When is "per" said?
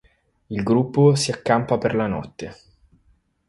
1.77-1.93